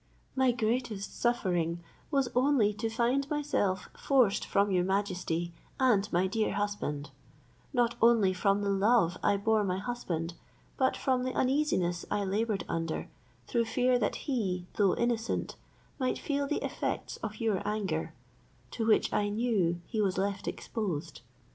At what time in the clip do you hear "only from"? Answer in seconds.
8.01-8.61